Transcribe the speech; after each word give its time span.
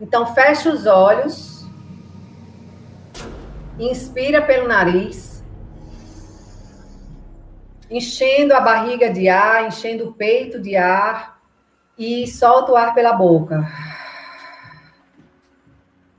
Então, 0.00 0.34
fecha 0.34 0.70
os 0.70 0.86
olhos. 0.86 1.64
Inspira 3.78 4.42
pelo 4.42 4.68
nariz. 4.68 5.42
Enchendo 7.90 8.54
a 8.54 8.60
barriga 8.60 9.10
de 9.10 9.28
ar, 9.28 9.66
enchendo 9.66 10.08
o 10.08 10.12
peito 10.12 10.60
de 10.60 10.76
ar. 10.76 11.40
E 11.96 12.26
solta 12.26 12.72
o 12.72 12.76
ar 12.76 12.94
pela 12.94 13.12
boca. 13.12 13.66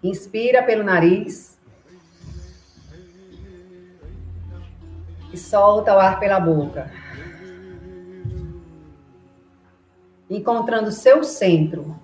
Inspira 0.04 0.64
pelo 0.64 0.84
nariz. 0.84 1.60
E 5.32 5.38
solta 5.38 5.96
o 5.96 6.00
ar 6.00 6.20
pela 6.20 6.40
boca. 6.40 6.92
Encontrando 10.30 10.92
seu 10.92 11.24
centro. 11.24 11.96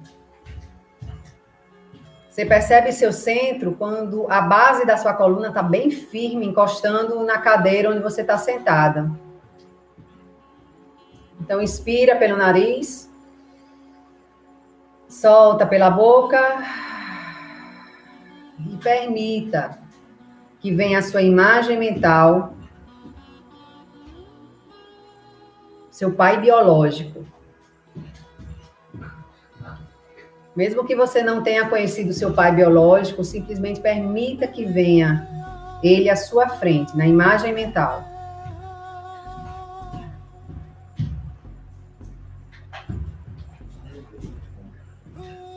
Você 2.33 2.47
percebe 2.47 2.91
seu 2.91 3.13
centro 3.13 3.75
quando 3.77 4.25
a 4.27 4.41
base 4.41 4.87
da 4.87 4.97
sua 4.97 5.13
coluna 5.13 5.49
está 5.49 5.61
bem 5.61 5.91
firme, 5.91 6.47
encostando 6.47 7.23
na 7.23 7.37
cadeira 7.37 7.91
onde 7.91 7.99
você 7.99 8.21
está 8.21 8.39
sentada. 8.39 9.11
Então, 11.39 11.61
inspira 11.61 12.15
pelo 12.15 12.35
nariz, 12.35 13.07
solta 15.07 15.63
pela 15.67 15.91
boca 15.91 16.41
e 18.67 18.77
permita 18.77 19.77
que 20.59 20.73
venha 20.73 20.97
a 20.97 21.03
sua 21.03 21.21
imagem 21.21 21.77
mental, 21.77 22.55
seu 25.91 26.11
pai 26.11 26.41
biológico. 26.41 27.27
Mesmo 30.55 30.85
que 30.85 30.95
você 30.95 31.23
não 31.23 31.41
tenha 31.41 31.67
conhecido 31.67 32.13
seu 32.13 32.31
pai 32.31 32.53
biológico, 32.53 33.23
simplesmente 33.23 33.79
permita 33.79 34.45
que 34.45 34.65
venha 34.65 35.27
ele 35.81 36.09
à 36.09 36.15
sua 36.15 36.47
frente, 36.47 36.95
na 36.95 37.07
imagem 37.07 37.53
mental. 37.53 38.03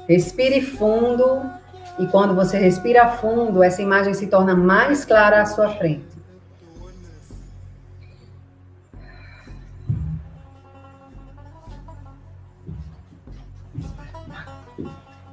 Respire 0.08 0.62
fundo 0.62 1.42
e 1.98 2.06
quando 2.06 2.34
você 2.34 2.56
respira 2.56 3.08
fundo, 3.08 3.62
essa 3.62 3.82
imagem 3.82 4.14
se 4.14 4.28
torna 4.28 4.54
mais 4.54 5.04
clara 5.04 5.42
à 5.42 5.46
sua 5.46 5.68
frente. 5.70 6.15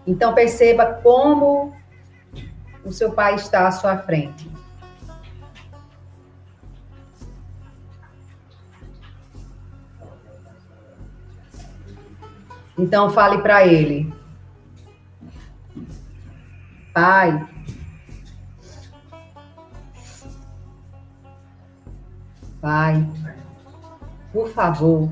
Então 0.06 0.34
perceba 0.34 0.86
como 1.02 1.76
o 2.84 2.92
seu 2.92 3.12
pai 3.12 3.36
está 3.36 3.68
à 3.68 3.72
sua 3.72 3.98
frente. 3.98 4.52
Então 12.78 13.10
fale 13.10 13.38
para 13.42 13.66
ele: 13.66 14.14
Pai, 16.94 17.48
Pai, 22.64 23.06
por 24.32 24.48
favor, 24.48 25.10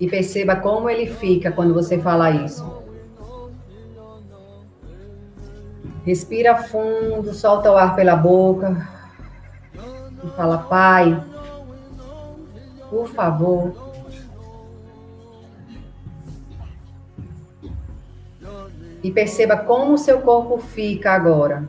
e 0.00 0.08
perceba 0.08 0.56
como 0.56 0.88
ele 0.88 1.06
fica 1.06 1.52
quando 1.52 1.74
você 1.74 1.98
fala 1.98 2.30
isso. 2.30 2.80
Respira 6.06 6.56
fundo, 6.56 7.34
solta 7.34 7.70
o 7.70 7.76
ar 7.76 7.94
pela 7.94 8.16
boca 8.16 8.88
e 10.24 10.28
fala: 10.34 10.56
Pai, 10.56 11.22
por 12.88 13.06
favor. 13.08 13.90
E 19.02 19.10
perceba 19.10 19.58
como 19.58 19.94
o 19.94 19.98
seu 19.98 20.22
corpo 20.22 20.58
fica 20.58 21.12
agora. 21.12 21.68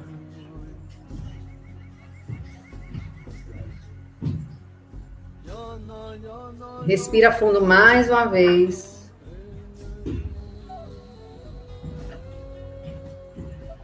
Respira 6.85 7.31
fundo 7.31 7.61
mais 7.61 8.09
uma 8.09 8.25
vez. 8.25 9.09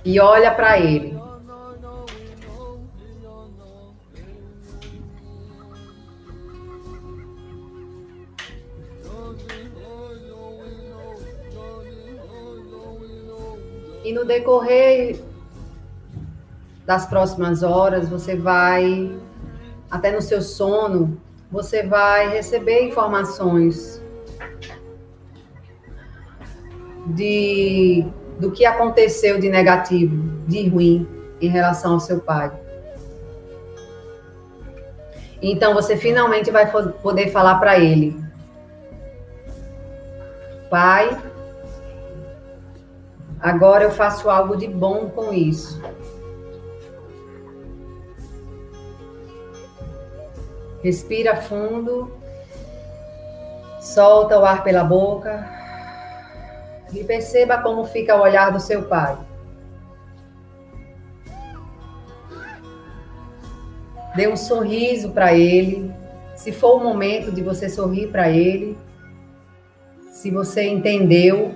E 0.04 0.20
olha 0.20 0.52
para 0.52 0.80
ele. 0.80 1.18
E 14.04 14.14
no 14.14 14.24
decorrer 14.24 15.20
das 16.86 17.06
próximas 17.06 17.62
horas, 17.62 18.08
você 18.08 18.38
vai, 18.38 19.14
até 19.92 20.10
no 20.14 20.22
seu 20.22 20.42
sono, 20.42 21.20
você 21.52 21.84
vai 21.84 22.30
receber 22.30 22.84
informações 22.84 24.02
de 27.08 28.06
do 28.40 28.52
que 28.52 28.66
aconteceu 28.66 29.40
de 29.40 29.50
negativo, 29.50 30.16
de 30.48 30.68
ruim 30.68 31.08
em 31.42 31.50
relação 31.50 31.94
ao 31.94 32.00
seu 32.00 32.20
pai. 32.20 32.52
Então 35.42 35.74
você 35.74 35.96
finalmente 35.96 36.52
vai 36.52 36.70
poder 36.70 37.30
falar 37.30 37.56
para 37.56 37.80
ele: 37.80 38.16
Pai, 40.70 41.18
agora 43.40 43.86
eu 43.86 43.92
faço 43.92 44.30
algo 44.30 44.56
de 44.56 44.68
bom 44.68 45.10
com 45.10 45.34
isso. 45.34 45.82
Respira 50.84 51.36
fundo. 51.36 52.12
Solta 53.80 54.40
o 54.40 54.46
ar 54.46 54.64
pela 54.64 54.84
boca. 54.84 55.48
E 56.94 57.04
perceba 57.04 57.62
como 57.62 57.86
fica 57.86 58.16
o 58.16 58.22
olhar 58.22 58.52
do 58.52 58.60
seu 58.60 58.84
pai. 58.84 59.18
Dê 64.16 64.28
um 64.28 64.36
sorriso 64.36 65.12
para 65.12 65.34
ele. 65.34 65.94
Se 66.36 66.52
for 66.52 66.78
o 66.78 66.84
momento 66.84 67.32
de 67.32 67.42
você 67.42 67.70
sorrir 67.70 68.08
para 68.08 68.30
ele. 68.30 68.78
Se 70.12 70.32
você 70.32 70.64
entendeu. 70.64 71.54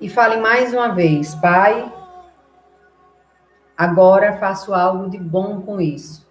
E 0.00 0.08
fale 0.08 0.38
mais 0.38 0.72
uma 0.72 0.88
vez, 0.88 1.34
Pai, 1.36 1.92
agora 3.80 4.36
faço 4.36 4.74
algo 4.74 5.08
de 5.08 5.16
bom 5.16 5.62
com 5.62 5.80
isso. 5.80 6.28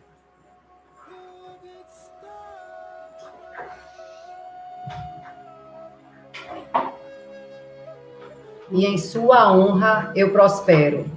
e 8.72 8.86
em 8.86 9.00
sua 9.00 9.52
honra 9.52 10.12
eu 10.16 10.32
prospero. 10.32 11.08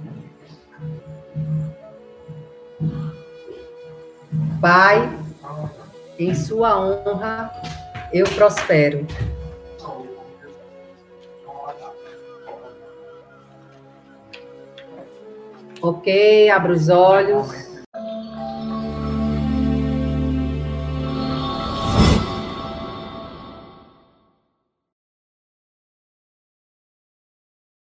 Pai, 4.59 5.07
em 6.17 6.33
sua 6.33 6.79
honra 6.79 7.53
eu 8.11 8.25
prospero. 8.31 9.05
Ok, 15.83 16.49
abra 16.49 16.71
os 16.71 16.87
olhos. 16.87 17.72